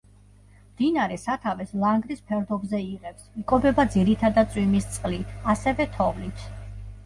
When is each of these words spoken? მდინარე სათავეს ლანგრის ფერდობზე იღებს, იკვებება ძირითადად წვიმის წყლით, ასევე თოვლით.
მდინარე 0.69 1.17
სათავეს 1.23 1.73
ლანგრის 1.83 2.23
ფერდობზე 2.31 2.81
იღებს, 2.87 3.29
იკვებება 3.43 3.87
ძირითადად 3.99 4.53
წვიმის 4.57 4.93
წყლით, 4.99 5.41
ასევე 5.57 5.91
თოვლით. 6.01 6.47